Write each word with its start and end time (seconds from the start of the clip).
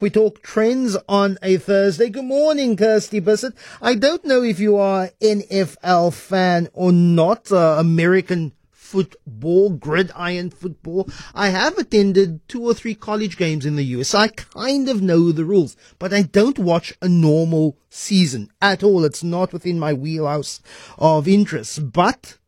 We 0.00 0.10
talk 0.10 0.44
trends 0.44 0.96
on 1.08 1.38
a 1.42 1.56
Thursday. 1.56 2.08
Good 2.08 2.24
morning, 2.24 2.76
Kirsty 2.76 3.20
Bisset. 3.20 3.52
I 3.82 3.96
don't 3.96 4.24
know 4.24 4.44
if 4.44 4.60
you 4.60 4.76
are 4.76 5.10
NFL 5.20 6.14
fan 6.14 6.68
or 6.72 6.92
not, 6.92 7.50
uh, 7.50 7.74
American 7.80 8.52
football, 8.70 9.70
gridiron 9.70 10.50
football. 10.50 11.08
I 11.34 11.48
have 11.48 11.76
attended 11.78 12.46
two 12.46 12.62
or 12.62 12.74
three 12.74 12.94
college 12.94 13.36
games 13.36 13.66
in 13.66 13.74
the 13.74 13.86
US. 13.96 14.14
I 14.14 14.28
kind 14.28 14.88
of 14.88 15.02
know 15.02 15.32
the 15.32 15.44
rules, 15.44 15.76
but 15.98 16.12
I 16.12 16.22
don't 16.22 16.60
watch 16.60 16.94
a 17.02 17.08
normal 17.08 17.76
season 17.90 18.52
at 18.62 18.84
all. 18.84 19.04
It's 19.04 19.24
not 19.24 19.52
within 19.52 19.80
my 19.80 19.94
wheelhouse 19.94 20.60
of 20.96 21.26
interest, 21.26 21.92
but 21.92 22.38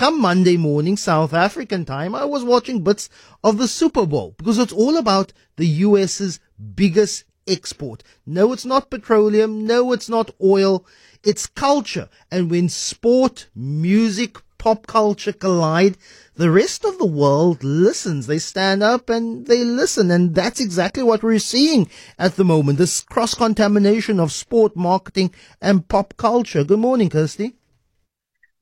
come 0.00 0.18
Monday 0.18 0.56
morning, 0.56 0.96
South 0.96 1.34
African 1.34 1.84
time, 1.84 2.14
I 2.14 2.24
was 2.24 2.42
watching 2.42 2.82
bits 2.82 3.10
of 3.44 3.58
the 3.58 3.68
Super 3.68 4.06
Bowl 4.06 4.34
because 4.38 4.56
it's 4.56 4.72
all 4.72 4.96
about 4.96 5.34
the 5.56 5.66
US's 5.66 6.40
biggest 6.74 7.24
export. 7.46 8.02
No, 8.24 8.54
it's 8.54 8.64
not 8.64 8.88
petroleum. 8.88 9.66
No, 9.66 9.92
it's 9.92 10.08
not 10.08 10.30
oil. 10.42 10.86
It's 11.22 11.44
culture. 11.46 12.08
And 12.30 12.50
when 12.50 12.70
sport, 12.70 13.50
music, 13.54 14.38
pop 14.56 14.86
culture 14.86 15.34
collide, 15.34 15.98
the 16.34 16.50
rest 16.50 16.86
of 16.86 16.96
the 16.96 17.04
world 17.04 17.62
listens. 17.62 18.26
They 18.26 18.38
stand 18.38 18.82
up 18.82 19.10
and 19.10 19.46
they 19.46 19.64
listen. 19.64 20.10
And 20.10 20.34
that's 20.34 20.60
exactly 20.60 21.02
what 21.02 21.22
we're 21.22 21.38
seeing 21.38 21.90
at 22.18 22.36
the 22.36 22.44
moment. 22.44 22.78
This 22.78 23.02
cross 23.02 23.34
contamination 23.34 24.18
of 24.18 24.32
sport, 24.32 24.74
marketing 24.74 25.34
and 25.60 25.86
pop 25.86 26.14
culture. 26.16 26.64
Good 26.64 26.78
morning, 26.78 27.10
Kirsty. 27.10 27.59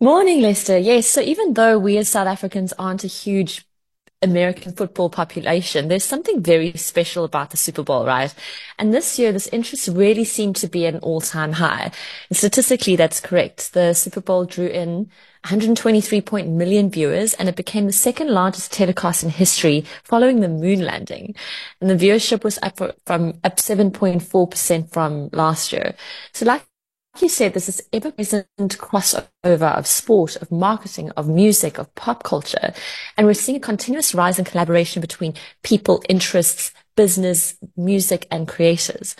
Morning, 0.00 0.40
Lester. 0.40 0.78
Yes, 0.78 1.08
so 1.08 1.20
even 1.20 1.54
though 1.54 1.76
we 1.76 1.98
as 1.98 2.08
South 2.08 2.28
Africans 2.28 2.72
aren't 2.78 3.02
a 3.02 3.08
huge 3.08 3.66
American 4.22 4.72
football 4.72 5.10
population, 5.10 5.88
there's 5.88 6.04
something 6.04 6.40
very 6.40 6.72
special 6.74 7.24
about 7.24 7.50
the 7.50 7.56
Super 7.56 7.82
Bowl, 7.82 8.06
right? 8.06 8.32
And 8.78 8.94
this 8.94 9.18
year, 9.18 9.32
this 9.32 9.48
interest 9.48 9.88
really 9.88 10.22
seemed 10.24 10.54
to 10.56 10.68
be 10.68 10.86
at 10.86 10.94
an 10.94 11.00
all-time 11.00 11.54
high. 11.54 11.90
And 12.28 12.36
statistically, 12.36 12.94
that's 12.94 13.18
correct. 13.18 13.72
The 13.72 13.92
Super 13.92 14.20
Bowl 14.20 14.44
drew 14.44 14.68
in 14.68 15.10
123 15.42 16.22
million 16.44 16.90
viewers, 16.90 17.34
and 17.34 17.48
it 17.48 17.56
became 17.56 17.86
the 17.86 17.92
second 17.92 18.28
largest 18.30 18.72
telecast 18.72 19.24
in 19.24 19.30
history 19.30 19.84
following 20.04 20.38
the 20.38 20.48
moon 20.48 20.82
landing. 20.82 21.34
And 21.80 21.90
the 21.90 21.96
viewership 21.96 22.44
was 22.44 22.60
up 22.62 22.78
from 23.04 23.40
up 23.42 23.56
7.4% 23.56 24.92
from 24.92 25.28
last 25.32 25.72
year. 25.72 25.96
So 26.32 26.46
like 26.46 26.67
you 27.22 27.28
said, 27.28 27.54
there's 27.54 27.66
this 27.66 27.82
ever 27.92 28.10
present 28.10 28.46
crossover 28.56 29.76
of 29.76 29.86
sport, 29.86 30.36
of 30.36 30.50
marketing, 30.50 31.10
of 31.10 31.28
music, 31.28 31.78
of 31.78 31.94
pop 31.94 32.22
culture. 32.22 32.72
And 33.16 33.26
we're 33.26 33.34
seeing 33.34 33.56
a 33.56 33.60
continuous 33.60 34.14
rise 34.14 34.38
in 34.38 34.44
collaboration 34.44 35.00
between 35.00 35.34
people, 35.62 36.02
interests, 36.08 36.72
business, 36.96 37.56
music, 37.76 38.26
and 38.30 38.48
creators. 38.48 39.16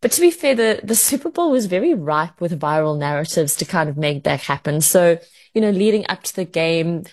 But 0.00 0.10
to 0.12 0.20
be 0.20 0.30
fair, 0.32 0.54
the, 0.54 0.80
the 0.82 0.96
Super 0.96 1.30
Bowl 1.30 1.52
was 1.52 1.66
very 1.66 1.94
ripe 1.94 2.40
with 2.40 2.58
viral 2.58 2.98
narratives 2.98 3.54
to 3.56 3.64
kind 3.64 3.88
of 3.88 3.96
make 3.96 4.24
that 4.24 4.40
happen. 4.40 4.80
So, 4.80 5.18
you 5.54 5.60
know, 5.60 5.70
leading 5.70 6.04
up 6.08 6.24
to 6.24 6.34
the 6.34 6.44
game, 6.44 7.04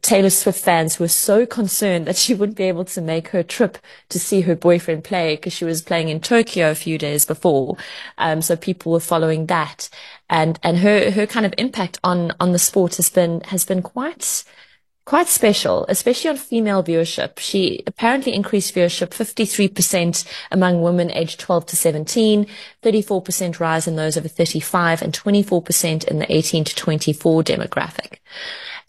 Taylor 0.00 0.30
Swift 0.30 0.60
fans 0.60 1.00
were 1.00 1.08
so 1.08 1.44
concerned 1.44 2.06
that 2.06 2.16
she 2.16 2.34
wouldn't 2.34 2.56
be 2.56 2.64
able 2.64 2.84
to 2.84 3.00
make 3.00 3.28
her 3.28 3.42
trip 3.42 3.78
to 4.10 4.18
see 4.18 4.42
her 4.42 4.54
boyfriend 4.54 5.02
play 5.02 5.34
because 5.34 5.52
she 5.52 5.64
was 5.64 5.82
playing 5.82 6.08
in 6.08 6.20
Tokyo 6.20 6.70
a 6.70 6.76
few 6.76 6.98
days 6.98 7.24
before. 7.24 7.76
Um, 8.16 8.42
so 8.42 8.54
people 8.54 8.92
were 8.92 9.00
following 9.00 9.46
that 9.46 9.88
and, 10.30 10.58
and 10.62 10.78
her, 10.78 11.10
her 11.10 11.26
kind 11.26 11.44
of 11.44 11.54
impact 11.58 11.98
on, 12.04 12.32
on 12.38 12.52
the 12.52 12.60
sport 12.60 12.96
has 12.96 13.10
been, 13.10 13.40
has 13.42 13.64
been 13.64 13.82
quite, 13.82 14.44
quite 15.04 15.26
special, 15.26 15.84
especially 15.88 16.30
on 16.30 16.36
female 16.36 16.84
viewership. 16.84 17.40
She 17.40 17.82
apparently 17.88 18.34
increased 18.34 18.72
viewership 18.72 19.08
53% 19.08 20.26
among 20.52 20.82
women 20.82 21.10
aged 21.10 21.40
12 21.40 21.66
to 21.66 21.76
17, 21.76 22.46
34% 22.84 23.60
rise 23.60 23.88
in 23.88 23.96
those 23.96 24.16
over 24.16 24.28
35 24.28 25.02
and 25.02 25.12
24% 25.12 26.04
in 26.04 26.20
the 26.20 26.32
18 26.32 26.62
to 26.64 26.74
24 26.76 27.42
demographic. 27.42 28.18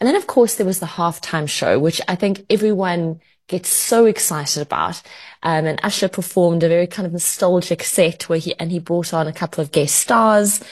And 0.00 0.06
then, 0.06 0.16
of 0.16 0.26
course, 0.26 0.54
there 0.54 0.66
was 0.66 0.80
the 0.80 0.86
halftime 0.86 1.48
show, 1.48 1.78
which 1.78 2.00
I 2.06 2.14
think 2.14 2.46
everyone 2.48 3.20
gets 3.48 3.70
so 3.70 4.04
excited 4.04 4.62
about. 4.62 5.02
Um, 5.42 5.66
and 5.66 5.80
Usher 5.82 6.08
performed 6.08 6.62
a 6.62 6.68
very 6.68 6.86
kind 6.86 7.06
of 7.06 7.12
nostalgic 7.12 7.82
set 7.82 8.28
where 8.28 8.38
he, 8.38 8.54
and 8.58 8.70
he 8.70 8.78
brought 8.78 9.12
on 9.12 9.26
a 9.26 9.32
couple 9.32 9.62
of 9.62 9.72
guest 9.72 9.96
stars. 9.96 10.62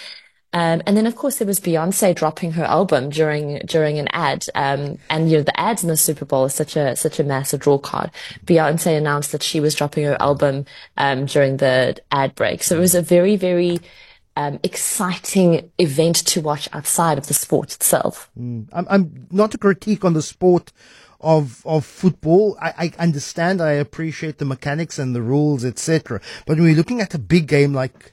Um, 0.52 0.80
and 0.86 0.96
then 0.96 1.06
of 1.06 1.16
course 1.16 1.36
there 1.36 1.46
was 1.46 1.60
Beyonce 1.60 2.14
dropping 2.14 2.52
her 2.52 2.64
album 2.64 3.10
during, 3.10 3.58
during 3.66 3.98
an 3.98 4.08
ad. 4.12 4.46
Um, 4.54 4.98
and 5.10 5.30
you 5.30 5.38
know, 5.38 5.42
the 5.42 5.58
ads 5.58 5.82
in 5.82 5.88
the 5.88 5.96
Super 5.96 6.24
Bowl 6.24 6.44
is 6.44 6.54
such 6.54 6.76
a, 6.76 6.94
such 6.96 7.18
a 7.18 7.24
massive 7.24 7.60
draw 7.60 7.78
card. 7.78 8.10
Beyonce 8.44 8.96
announced 8.96 9.32
that 9.32 9.42
she 9.42 9.58
was 9.58 9.74
dropping 9.74 10.04
her 10.04 10.20
album, 10.20 10.66
um, 10.96 11.26
during 11.26 11.56
the 11.56 11.96
ad 12.12 12.34
break. 12.34 12.62
So 12.62 12.76
it 12.76 12.80
was 12.80 12.94
a 12.94 13.02
very, 13.02 13.36
very, 13.36 13.80
um, 14.36 14.60
exciting 14.62 15.70
event 15.78 16.16
to 16.16 16.40
watch 16.40 16.68
outside 16.72 17.18
of 17.18 17.26
the 17.26 17.34
sport 17.34 17.74
itself. 17.74 18.30
Mm. 18.38 18.68
I'm, 18.72 18.86
I'm 18.88 19.26
not 19.30 19.54
a 19.54 19.58
critique 19.58 20.04
on 20.04 20.12
the 20.12 20.22
sport 20.22 20.72
of 21.20 21.64
of 21.66 21.84
football. 21.84 22.56
I, 22.60 22.92
I 22.98 23.02
understand, 23.02 23.60
I 23.60 23.72
appreciate 23.72 24.38
the 24.38 24.44
mechanics 24.44 24.98
and 24.98 25.14
the 25.14 25.22
rules, 25.22 25.64
etc. 25.64 26.20
But 26.46 26.58
when 26.58 26.64
we're 26.64 26.76
looking 26.76 27.00
at 27.00 27.14
a 27.14 27.18
big 27.18 27.48
game 27.48 27.72
like 27.72 28.12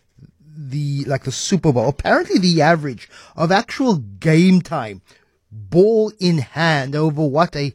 the 0.56 1.04
like 1.06 1.26
the 1.26 1.32
Super 1.32 1.74
Bowl, 1.74 1.90
apparently 1.90 2.40
the 2.40 2.62
average 2.62 3.10
of 3.36 3.52
actual 3.52 3.98
game 3.98 4.62
time, 4.62 5.02
ball 5.52 6.14
in 6.20 6.38
hand, 6.38 6.96
over 6.96 7.26
what 7.26 7.56
a 7.56 7.74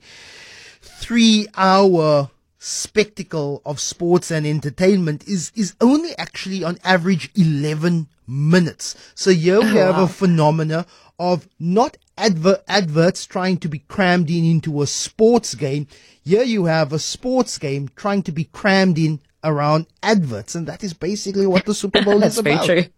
three 0.81 1.47
hour 1.55 2.31
spectacle 2.59 3.63
of 3.65 3.79
sports 3.79 4.31
and 4.31 4.47
entertainment 4.47 5.29
is 5.29 5.53
is 5.55 5.77
only 5.81 6.17
actually 6.17 6.65
on 6.65 6.79
average 6.83 7.31
11 7.37 8.09
minutes. 8.29 8.95
So 9.15 9.31
here 9.31 9.61
we 9.61 9.71
oh, 9.71 9.87
have 9.87 9.97
wow. 9.97 10.05
a 10.05 10.09
phenomena 10.09 10.87
of 11.19 11.49
not 11.59 11.97
adver- 12.17 12.63
adverts 12.69 13.27
trying 13.27 13.59
to 13.59 13.69
be 13.69 13.81
crammed 13.81 14.31
in 14.31 14.45
into 14.45 14.83
a 14.83 14.87
sports 14.87 15.55
game. 15.55 15.87
Here 16.23 16.43
you 16.43 16.67
have 16.67 16.93
a 16.93 16.99
sports 16.99 17.59
game 17.59 17.89
trying 17.97 18.23
to 18.25 18.33
be 18.33 18.45
crammed 18.45 18.99
in 18.99 19.21
around 19.43 19.87
adverts, 20.03 20.55
and 20.55 20.67
that 20.67 20.85
is 20.85 20.93
basically 20.93 21.47
what 21.47 21.65
the 21.65 21.75
Super 21.75 22.05
Bowl 22.05 22.23
is 22.25 22.39
about. 22.39 22.67
Very 22.67 22.83
true. 22.83 22.93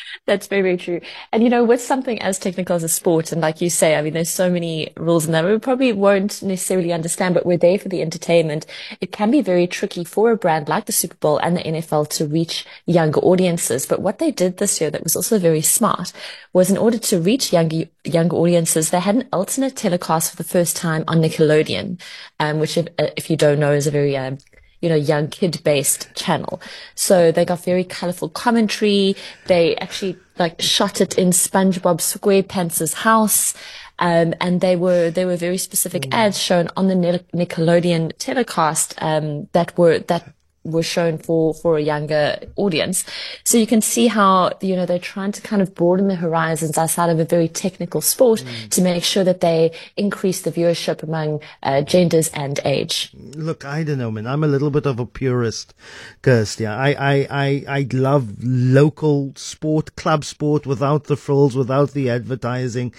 That's 0.26 0.46
very, 0.46 0.62
very 0.62 0.76
true. 0.76 1.00
And 1.32 1.42
you 1.42 1.48
know, 1.48 1.64
with 1.64 1.80
something 1.80 2.20
as 2.20 2.38
technical 2.38 2.76
as 2.76 2.84
a 2.84 2.88
sport, 2.88 3.32
and 3.32 3.40
like 3.40 3.60
you 3.60 3.70
say, 3.70 3.96
I 3.96 4.02
mean, 4.02 4.12
there's 4.12 4.28
so 4.28 4.50
many 4.50 4.90
rules 4.96 5.26
in 5.26 5.32
that 5.32 5.44
we 5.44 5.58
probably 5.58 5.92
won't 5.92 6.42
necessarily 6.42 6.92
understand, 6.92 7.34
but 7.34 7.46
we're 7.46 7.58
there 7.58 7.78
for 7.78 7.88
the 7.88 8.02
entertainment. 8.02 8.66
It 9.00 9.12
can 9.12 9.30
be 9.30 9.40
very 9.40 9.66
tricky 9.66 10.04
for 10.04 10.30
a 10.30 10.36
brand 10.36 10.68
like 10.68 10.86
the 10.86 10.92
Super 10.92 11.16
Bowl 11.16 11.38
and 11.38 11.56
the 11.56 11.62
NFL 11.62 12.08
to 12.10 12.26
reach 12.26 12.66
younger 12.86 13.20
audiences. 13.20 13.86
But 13.86 14.00
what 14.00 14.18
they 14.18 14.30
did 14.30 14.58
this 14.58 14.80
year 14.80 14.90
that 14.90 15.04
was 15.04 15.16
also 15.16 15.38
very 15.38 15.62
smart 15.62 16.12
was 16.52 16.70
in 16.70 16.78
order 16.78 16.98
to 16.98 17.20
reach 17.20 17.52
younger, 17.52 17.84
younger 18.04 18.36
audiences, 18.36 18.90
they 18.90 19.00
had 19.00 19.16
an 19.16 19.28
alternate 19.32 19.76
telecast 19.76 20.30
for 20.30 20.36
the 20.36 20.44
first 20.44 20.76
time 20.76 21.04
on 21.08 21.18
Nickelodeon, 21.18 22.00
um, 22.40 22.58
which 22.58 22.76
if, 22.76 22.88
if 22.98 23.30
you 23.30 23.36
don't 23.36 23.60
know 23.60 23.72
is 23.72 23.86
a 23.86 23.90
very, 23.90 24.16
um, 24.16 24.38
you 24.80 24.88
know, 24.88 24.94
young 24.94 25.28
kid 25.28 25.60
based 25.64 26.14
channel. 26.14 26.60
So 26.94 27.32
they 27.32 27.44
got 27.44 27.64
very 27.64 27.84
colorful 27.84 28.28
commentary. 28.28 29.16
They 29.46 29.76
actually 29.76 30.16
like 30.38 30.60
shot 30.60 31.00
it 31.00 31.18
in 31.18 31.30
SpongeBob 31.30 31.98
SquarePants' 31.98 32.94
house. 32.94 33.54
Um, 34.00 34.32
and 34.40 34.60
they 34.60 34.76
were, 34.76 35.10
they 35.10 35.24
were 35.24 35.36
very 35.36 35.58
specific 35.58 36.02
mm. 36.02 36.14
ads 36.14 36.38
shown 36.38 36.68
on 36.76 36.86
the 36.86 36.94
Nickelodeon 37.34 38.12
telecast, 38.18 38.94
um, 39.02 39.48
that 39.52 39.76
were, 39.76 39.98
that 39.98 40.32
were 40.64 40.82
shown 40.82 41.18
for, 41.18 41.54
for 41.54 41.78
a 41.78 41.82
younger 41.82 42.38
audience. 42.56 43.04
So 43.44 43.58
you 43.58 43.66
can 43.66 43.80
see 43.80 44.06
how, 44.06 44.52
you 44.60 44.76
know, 44.76 44.86
they're 44.86 44.98
trying 44.98 45.32
to 45.32 45.40
kind 45.40 45.62
of 45.62 45.74
broaden 45.74 46.08
the 46.08 46.16
horizons 46.16 46.76
outside 46.76 47.10
of 47.10 47.18
a 47.18 47.24
very 47.24 47.48
technical 47.48 48.00
sport 48.00 48.40
mm. 48.40 48.70
to 48.70 48.82
make 48.82 49.04
sure 49.04 49.24
that 49.24 49.40
they 49.40 49.72
increase 49.96 50.42
the 50.42 50.52
viewership 50.52 51.02
among 51.02 51.40
uh, 51.62 51.82
genders 51.82 52.28
and 52.28 52.60
age. 52.64 53.10
Look, 53.14 53.64
I 53.64 53.82
don't 53.84 53.98
know, 53.98 54.10
man. 54.10 54.26
I'm 54.26 54.44
a 54.44 54.48
little 54.48 54.70
bit 54.70 54.86
of 54.86 54.98
a 55.00 55.06
purist, 55.06 55.74
Kirsty. 56.22 56.66
I, 56.66 56.90
I, 56.90 57.26
I, 57.30 57.64
I 57.68 57.88
love 57.92 58.42
local 58.42 59.32
sport, 59.36 59.96
club 59.96 60.24
sport 60.24 60.66
without 60.66 61.04
the 61.04 61.16
frills, 61.16 61.56
without 61.56 61.92
the 61.92 62.10
advertising. 62.10 62.94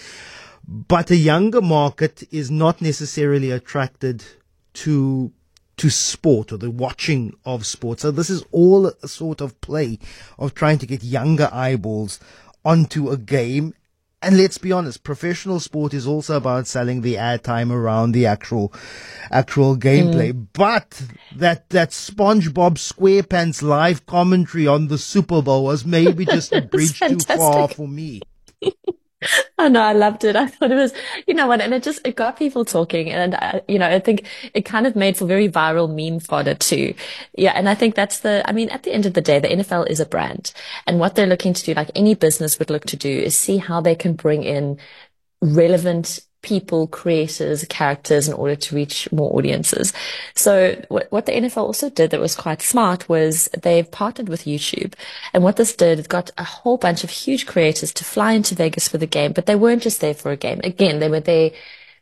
But 0.68 1.10
a 1.10 1.16
younger 1.16 1.62
market 1.62 2.24
is 2.32 2.52
not 2.52 2.82
necessarily 2.82 3.52
attracted 3.52 4.24
to 4.74 5.32
to 5.80 5.90
sport 5.90 6.52
or 6.52 6.58
the 6.58 6.70
watching 6.70 7.34
of 7.46 7.66
sport. 7.66 8.02
So 8.02 8.12
this 8.12 8.30
is 8.30 8.44
all 8.52 8.86
a 8.88 9.08
sort 9.08 9.40
of 9.40 9.60
play 9.62 9.98
of 10.38 10.54
trying 10.54 10.78
to 10.80 10.86
get 10.86 11.04
younger 11.04 11.50
eyeballs 11.52 12.20
onto 12.66 13.10
a 13.10 13.18
game. 13.18 13.74
And 14.22 14.38
let's 14.38 14.58
be 14.58 14.74
honest, 14.74 15.04
professional 15.04 15.62
sport 15.62 15.94
is 15.94 16.06
also 16.06 16.36
about 16.36 16.68
selling 16.68 17.02
the 17.02 17.16
airtime 17.16 17.72
around 17.72 18.12
the 18.12 18.26
actual, 18.26 18.74
actual 19.32 19.78
gameplay. 19.78 20.34
Mm. 20.34 20.48
But 20.52 21.02
that, 21.38 21.70
that 21.70 21.92
SpongeBob 21.92 22.74
SquarePants 22.76 23.62
live 23.62 24.06
commentary 24.06 24.68
on 24.68 24.90
the 24.90 24.98
Super 24.98 25.42
Bowl 25.42 25.64
was 25.64 25.86
maybe 25.86 26.26
just 26.26 26.52
a 26.52 26.62
bridge 26.74 27.00
too 27.00 27.20
far 27.20 27.70
for 27.70 27.88
me. 27.88 28.22
I 29.58 29.68
know, 29.68 29.82
I 29.82 29.94
loved 29.94 30.24
it. 30.24 30.36
I 30.36 30.48
thought 30.48 30.72
it 30.72 30.76
was, 30.76 30.94
you 31.28 31.34
know 31.34 31.48
what, 31.48 31.62
and 31.62 31.74
it 31.74 31.84
just, 31.84 32.06
it 32.06 32.16
got 32.16 32.38
people 32.38 32.64
talking. 32.64 33.10
And, 33.10 33.36
uh, 33.36 33.60
you 33.68 33.78
know, 33.78 33.88
I 33.88 34.00
think 34.00 34.26
it 34.54 34.64
kind 34.64 34.88
of 34.88 34.96
made 34.96 35.18
for 35.18 35.26
very 35.26 35.50
viral 35.50 35.94
meme 35.94 36.20
fodder 36.20 36.56
too. 36.56 36.94
Yeah. 37.38 37.52
And 37.52 37.68
I 37.68 37.76
think 37.76 37.96
that's 37.96 38.20
the, 38.20 38.44
I 38.48 38.54
mean, 38.54 38.70
at 38.70 38.84
the 38.84 38.94
end 38.94 39.06
of 39.06 39.14
the 39.14 39.22
day, 39.22 39.40
the 39.40 39.50
NFL 39.50 39.90
is 39.90 40.00
a 40.00 40.06
brand. 40.06 40.54
And 40.88 41.00
what 41.00 41.16
they're 41.16 41.28
looking 41.28 41.54
to 41.54 41.64
do, 41.64 41.74
like 41.74 41.92
any 41.96 42.16
business 42.16 42.60
would 42.60 42.70
look 42.70 42.86
to 42.86 42.96
do, 42.96 43.10
is 43.10 43.38
see 43.38 43.58
how 43.58 43.82
they 43.82 43.96
can 43.96 44.14
bring 44.14 44.44
in 44.44 44.78
relevant 45.42 46.22
people, 46.42 46.88
creators, 46.88 47.66
characters 47.66 48.28
in 48.28 48.34
order 48.34 48.56
to 48.56 48.76
reach 48.76 49.12
more 49.12 49.36
audiences. 49.36 49.94
So 50.36 50.82
what, 50.88 51.12
what 51.12 51.26
the 51.26 51.34
NFL 51.34 51.58
also 51.58 51.90
did 51.90 52.12
that 52.12 52.20
was 52.20 52.36
quite 52.36 52.62
smart 52.62 53.10
was 53.10 53.50
they've 53.62 53.90
partnered 53.90 54.30
with 54.30 54.46
YouTube. 54.46 54.94
And 55.34 55.44
what 55.44 55.58
this 55.58 55.76
did, 55.76 56.00
it 56.00 56.10
got 56.10 56.32
a 56.38 56.44
whole 56.44 56.78
bunch 56.78 57.04
of 57.04 57.10
huge 57.10 57.46
creators 57.46 57.92
to 57.94 58.04
fly 58.04 58.34
into 58.34 58.56
Vegas 58.56 58.88
for 58.88 58.98
the 58.98 59.08
game, 59.08 59.34
but 59.34 59.46
they 59.46 59.56
weren't 59.56 59.84
just 59.84 60.02
there 60.02 60.14
for 60.14 60.32
a 60.32 60.38
game. 60.38 60.62
Again, 60.64 61.00
they 61.00 61.10
were 61.10 61.20
there 61.20 61.52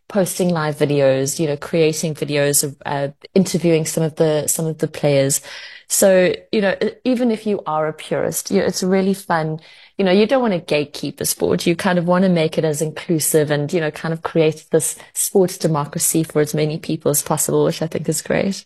posting 0.07 0.49
live 0.49 0.75
videos, 0.75 1.39
you 1.39 1.47
know, 1.47 1.57
creating 1.57 2.13
videos 2.15 2.75
uh, 2.85 3.09
interviewing 3.33 3.85
some 3.85 4.03
of 4.03 4.15
the, 4.15 4.47
some 4.47 4.65
of 4.65 4.77
the 4.77 4.87
players. 4.87 5.41
So, 5.89 6.33
you 6.51 6.59
know, 6.59 6.75
even 7.05 7.31
if 7.31 7.45
you 7.45 7.61
are 7.65 7.87
a 7.87 7.93
purist, 7.93 8.51
you 8.51 8.59
know, 8.59 8.65
it's 8.65 8.83
really 8.83 9.13
fun. 9.13 9.59
You 9.97 10.03
know, 10.03 10.11
you 10.11 10.27
don't 10.27 10.41
want 10.41 10.53
to 10.53 10.75
gatekeep 10.75 11.17
the 11.17 11.25
sport. 11.25 11.65
You 11.65 11.77
kind 11.77 11.97
of 11.97 12.05
want 12.05 12.23
to 12.23 12.29
make 12.29 12.57
it 12.57 12.65
as 12.65 12.81
inclusive 12.81 13.51
and, 13.51 13.71
you 13.71 13.79
know, 13.79 13.89
kind 13.89 14.13
of 14.13 14.21
create 14.21 14.65
this 14.71 14.97
sports 15.13 15.57
democracy 15.57 16.23
for 16.23 16.41
as 16.41 16.53
many 16.53 16.77
people 16.77 17.09
as 17.09 17.21
possible, 17.21 17.63
which 17.63 17.81
I 17.81 17.87
think 17.87 18.09
is 18.09 18.21
great. 18.21 18.65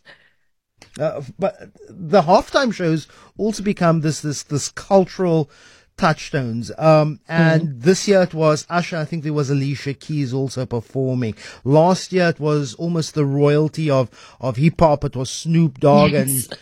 Uh, 1.00 1.22
but 1.38 1.58
the 1.88 2.24
halftime 2.24 2.74
shows 2.74 3.08
also 3.38 3.62
become 3.62 4.02
this, 4.02 4.22
this, 4.22 4.42
this 4.44 4.70
cultural, 4.70 5.50
touchstones. 5.98 6.72
Um, 6.80 7.20
and 7.28 7.62
mm. 7.62 7.82
this 7.82 8.08
year 8.08 8.24
it 8.24 8.34
was 8.34 8.66
Usher. 8.68 8.98
I 8.98 9.06
think 9.06 9.24
there 9.24 9.34
was 9.34 9.52
Alicia 9.52 9.94
Keys 9.94 10.34
also 10.34 10.66
performing. 10.66 11.36
Last 11.64 12.12
year 12.12 12.30
it 12.30 12.40
was 12.40 12.74
almost 12.74 13.14
the 13.14 13.26
royalty 13.26 13.92
of, 13.92 14.10
of 14.40 14.58
hip 14.58 14.80
hop. 14.80 15.04
It 15.04 15.16
was 15.16 15.30
Snoop 15.30 15.80
Dogg 15.80 16.12
yes. 16.12 16.48
and, 16.48 16.58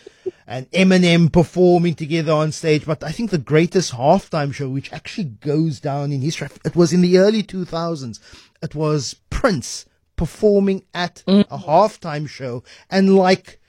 and 0.50 0.68
Eminem 0.72 1.32
performing 1.32 1.94
together 1.94 2.32
on 2.32 2.50
stage. 2.50 2.84
But 2.84 3.04
I 3.04 3.12
think 3.12 3.30
the 3.30 3.38
greatest 3.38 3.92
halftime 3.92 4.52
show, 4.52 4.68
which 4.68 4.92
actually 4.92 5.24
goes 5.24 5.78
down 5.78 6.10
in 6.10 6.20
history, 6.20 6.48
it 6.64 6.74
was 6.74 6.92
in 6.92 7.02
the 7.02 7.18
early 7.18 7.44
2000s. 7.44 8.18
It 8.60 8.74
was 8.74 9.14
Prince 9.30 9.86
performing 10.16 10.84
at 10.92 11.22
mm. 11.26 11.46
a 11.50 11.56
halftime 11.56 12.28
show 12.28 12.64
and 12.90 13.14
like, 13.14 13.60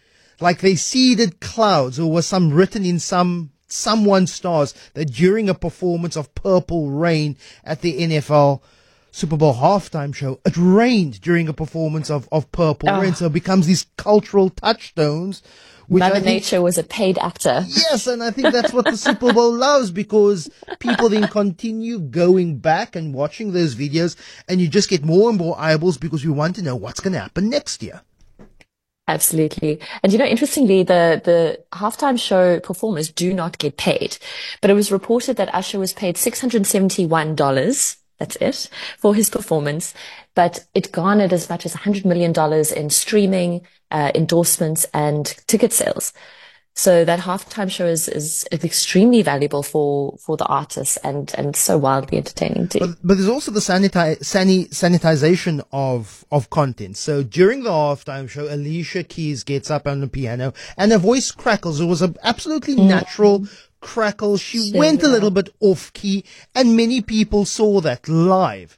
like 0.41 0.59
they 0.59 0.75
seeded 0.75 1.39
clouds 1.39 1.99
or 1.99 2.11
was 2.11 2.25
some 2.25 2.51
written 2.51 2.83
in 2.83 2.97
some 2.99 3.51
someone 3.67 4.27
stars 4.27 4.73
that 4.95 5.05
during 5.05 5.47
a 5.47 5.53
performance 5.53 6.17
of 6.17 6.33
Purple 6.35 6.89
Rain 6.89 7.37
at 7.63 7.81
the 7.81 7.99
NFL 7.99 8.61
Super 9.11 9.37
Bowl 9.37 9.53
halftime 9.53 10.15
show, 10.15 10.39
it 10.45 10.57
rained 10.57 11.21
during 11.21 11.47
a 11.47 11.53
performance 11.53 12.09
of, 12.09 12.27
of 12.31 12.51
Purple 12.51 12.89
oh. 12.89 13.01
Rain. 13.01 13.13
So 13.13 13.27
it 13.27 13.33
becomes 13.33 13.67
these 13.67 13.85
cultural 13.97 14.49
touchstones. 14.49 15.43
Mother 15.99 16.15
think, 16.15 16.25
Nature 16.25 16.61
was 16.61 16.77
a 16.77 16.83
paid 16.83 17.17
actor. 17.17 17.65
Yes, 17.67 18.07
and 18.07 18.23
I 18.23 18.31
think 18.31 18.53
that's 18.53 18.71
what 18.71 18.85
the 18.85 18.95
Super 18.95 19.33
Bowl 19.33 19.53
loves 19.57 19.91
because 19.91 20.49
people 20.79 21.09
then 21.09 21.27
continue 21.27 21.99
going 21.99 22.57
back 22.57 22.95
and 22.95 23.13
watching 23.13 23.51
those 23.51 23.75
videos 23.75 24.15
and 24.47 24.61
you 24.61 24.67
just 24.67 24.89
get 24.89 25.03
more 25.03 25.29
and 25.29 25.37
more 25.37 25.59
eyeballs 25.59 25.97
because 25.97 26.25
we 26.25 26.31
want 26.31 26.55
to 26.55 26.61
know 26.61 26.75
what's 26.75 26.99
going 27.01 27.13
to 27.13 27.19
happen 27.19 27.49
next 27.49 27.83
year. 27.83 28.01
Absolutely. 29.07 29.81
And 30.03 30.13
you 30.13 30.19
know, 30.19 30.25
interestingly, 30.25 30.83
the, 30.83 31.21
the 31.23 31.63
halftime 31.73 32.17
show 32.17 32.61
performers 32.61 33.09
do 33.11 33.33
not 33.33 33.57
get 33.57 33.75
paid, 33.75 34.17
but 34.61 34.69
it 34.69 34.75
was 34.75 34.91
reported 34.91 35.35
that 35.35 35.53
Usher 35.53 35.79
was 35.79 35.91
paid 35.91 36.15
$671. 36.15 37.97
That's 38.19 38.35
it 38.37 38.69
for 38.99 39.15
his 39.15 39.29
performance, 39.29 39.93
but 40.35 40.63
it 40.73 40.91
garnered 40.91 41.33
as 41.33 41.49
much 41.49 41.65
as 41.65 41.75
$100 41.75 42.05
million 42.05 42.33
in 42.77 42.89
streaming, 42.91 43.61
uh, 43.91 44.11
endorsements 44.15 44.85
and 44.93 45.25
ticket 45.47 45.73
sales. 45.73 46.13
So 46.73 47.03
that 47.03 47.19
halftime 47.19 47.69
show 47.69 47.85
is, 47.85 48.07
is 48.07 48.47
extremely 48.51 49.21
valuable 49.21 49.61
for, 49.61 50.17
for 50.17 50.37
the 50.37 50.45
artists 50.45 50.97
and, 50.97 51.31
and 51.37 51.55
so 51.55 51.77
wildly 51.77 52.17
entertaining 52.17 52.69
too. 52.69 52.79
But, 52.79 52.89
but 53.03 53.17
there's 53.17 53.29
also 53.29 53.51
the 53.51 53.59
saniti- 53.59 54.23
sani- 54.23 54.67
sanitization 54.67 55.63
of, 55.73 56.25
of 56.31 56.49
content. 56.49 56.95
So 56.95 57.23
during 57.23 57.63
the 57.63 57.69
halftime 57.69 58.29
show, 58.29 58.51
Alicia 58.51 59.03
Keys 59.03 59.43
gets 59.43 59.69
up 59.69 59.85
on 59.85 59.99
the 59.99 60.07
piano 60.07 60.53
and 60.77 60.93
her 60.93 60.97
voice 60.97 61.31
crackles. 61.31 61.81
It 61.81 61.85
was 61.85 62.01
an 62.01 62.15
absolutely 62.23 62.75
mm. 62.75 62.87
natural 62.87 63.47
crackle. 63.81 64.37
She 64.37 64.71
went 64.73 65.03
a 65.03 65.09
little 65.09 65.31
bit 65.31 65.49
off 65.59 65.91
key 65.91 66.23
and 66.55 66.77
many 66.77 67.01
people 67.01 67.43
saw 67.43 67.81
that 67.81 68.07
live. 68.07 68.77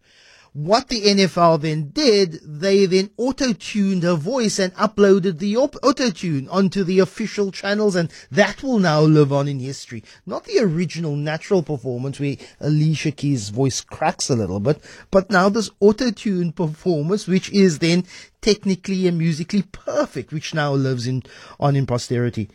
What 0.54 0.88
the 0.88 1.02
NFL 1.02 1.62
then 1.62 1.90
did, 1.90 2.34
they 2.44 2.86
then 2.86 3.10
auto-tuned 3.18 4.04
her 4.04 4.14
voice 4.14 4.60
and 4.60 4.72
uploaded 4.76 5.40
the 5.40 5.58
op- 5.58 5.78
auto-tune 5.82 6.48
onto 6.48 6.84
the 6.84 7.00
official 7.00 7.52
channels 7.52 7.96
and 7.96 8.12
that 8.30 8.62
will 8.62 8.78
now 8.78 9.02
live 9.02 9.34
on 9.34 9.48
in 9.48 9.60
history. 9.60 10.04
Not 10.28 10.44
the 10.44 10.60
original 10.60 11.16
natural 11.16 11.64
performance 11.64 12.20
where 12.20 12.38
Alicia 12.60 13.10
Keys' 13.14 13.50
voice 13.50 13.82
cracks 13.82 14.30
a 14.30 14.36
little 14.36 14.60
bit, 14.60 14.80
but 15.10 15.32
now 15.32 15.50
this 15.50 15.72
auto-tune 15.80 16.52
performance 16.52 17.26
which 17.26 17.50
is 17.52 17.80
then 17.80 18.06
technically 18.40 19.08
and 19.08 19.18
musically 19.18 19.64
perfect, 19.64 20.32
which 20.32 20.54
now 20.54 20.72
lives 20.72 21.08
in, 21.08 21.24
on 21.60 21.76
in 21.76 21.88
posterity 21.88 22.48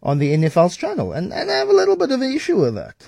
on 0.00 0.18
the 0.18 0.32
NFL's 0.32 0.76
channel. 0.76 1.12
And, 1.12 1.32
and 1.32 1.50
I 1.50 1.54
have 1.54 1.68
a 1.68 1.72
little 1.72 1.96
bit 1.96 2.12
of 2.12 2.22
an 2.22 2.32
issue 2.32 2.60
with 2.60 2.76
that. 2.76 3.04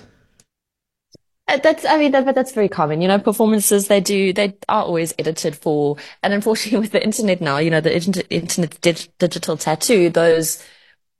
Uh, 1.47 1.57
that's, 1.57 1.85
I 1.85 1.97
mean, 1.97 2.11
that, 2.13 2.25
but 2.25 2.33
that's 2.33 2.53
very 2.53 2.67
common. 2.69 3.01
You 3.01 3.07
know, 3.07 3.19
performances, 3.19 3.87
they 3.87 4.01
do, 4.01 4.33
they 4.33 4.57
are 4.67 4.83
always 4.83 5.13
edited 5.19 5.55
for, 5.55 5.97
and 6.23 6.33
unfortunately 6.33 6.79
with 6.81 6.91
the 6.91 7.03
internet 7.03 7.39
now, 7.39 7.57
you 7.57 7.69
know, 7.69 7.81
the 7.81 7.93
internet, 7.95 8.25
internet 8.31 8.81
dig, 8.81 9.07
digital 9.19 9.55
tattoo, 9.55 10.09
those 10.09 10.63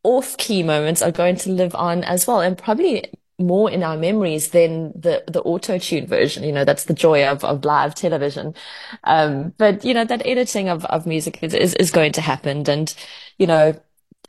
off 0.04 0.38
key 0.38 0.63
moments 0.63 1.01
are 1.01 1.12
going 1.12 1.36
to 1.36 1.51
live 1.51 1.75
on 1.75 2.04
as 2.04 2.27
well 2.27 2.42
and 2.42 2.57
probably 2.57 3.06
more 3.38 3.69
in 3.69 3.83
our 3.83 3.98
memories 3.98 4.50
than 4.50 4.94
the, 4.94 5.24
the 5.27 5.42
auto 5.44 5.77
tune 5.77 6.07
version. 6.07 6.44
You 6.44 6.54
know, 6.54 6.66
that's 6.66 6.86
the 6.86 6.94
joy 6.94 7.27
of, 7.27 7.44
of 7.44 7.66
live 7.66 7.94
television. 7.95 8.56
Um, 9.04 9.54
but 9.57 9.86
you 9.86 9.94
know, 9.94 10.06
that 10.06 10.25
editing 10.25 10.69
of, 10.69 10.86
of 10.86 11.06
music 11.06 11.44
is, 11.44 11.54
is, 11.54 11.75
is 11.75 11.92
going 11.92 12.13
to 12.13 12.22
happen. 12.22 12.68
And, 12.69 12.95
you 13.38 13.45
know, 13.48 13.80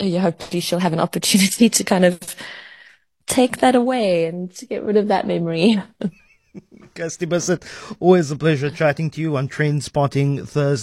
you 0.01 0.21
hopefully 0.21 0.61
she'll 0.61 0.79
have 0.81 0.93
an 0.93 1.01
opportunity 1.01 1.69
to 1.71 1.85
kind 1.85 2.05
of, 2.05 2.37
take 3.27 3.59
that 3.59 3.75
away 3.75 4.27
and 4.27 4.53
get 4.69 4.83
rid 4.83 4.97
of 4.97 5.09
that 5.09 5.27
memory. 5.27 5.83
Kirsty 6.95 7.27
Bisset, 7.27 7.63
always 8.01 8.31
a 8.31 8.37
pleasure 8.37 8.71
chatting 8.71 9.11
to 9.11 9.21
you 9.21 9.37
on 9.37 9.49
Trendspotting 9.49 10.49
Thursday. 10.49 10.75